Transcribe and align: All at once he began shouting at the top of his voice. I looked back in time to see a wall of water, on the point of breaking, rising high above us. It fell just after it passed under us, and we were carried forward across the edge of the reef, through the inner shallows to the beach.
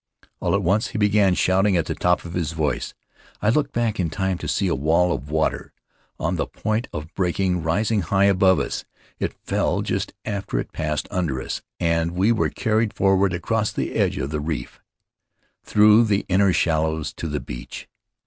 All 0.39 0.55
at 0.55 0.63
once 0.63 0.87
he 0.87 0.97
began 0.97 1.35
shouting 1.35 1.77
at 1.77 1.85
the 1.85 1.93
top 1.93 2.25
of 2.25 2.33
his 2.33 2.53
voice. 2.53 2.95
I 3.39 3.49
looked 3.51 3.71
back 3.71 3.99
in 3.99 4.09
time 4.09 4.39
to 4.39 4.47
see 4.47 4.67
a 4.67 4.73
wall 4.73 5.11
of 5.13 5.29
water, 5.29 5.73
on 6.19 6.37
the 6.37 6.47
point 6.47 6.87
of 6.91 7.13
breaking, 7.13 7.61
rising 7.61 8.01
high 8.01 8.23
above 8.23 8.59
us. 8.59 8.83
It 9.19 9.35
fell 9.45 9.83
just 9.83 10.13
after 10.25 10.57
it 10.57 10.73
passed 10.73 11.07
under 11.11 11.39
us, 11.39 11.61
and 11.79 12.13
we 12.13 12.31
were 12.31 12.49
carried 12.49 12.95
forward 12.95 13.31
across 13.31 13.71
the 13.71 13.93
edge 13.93 14.17
of 14.17 14.31
the 14.31 14.39
reef, 14.39 14.79
through 15.63 16.05
the 16.05 16.25
inner 16.27 16.51
shallows 16.51 17.13
to 17.17 17.27
the 17.27 17.39
beach. 17.39 17.87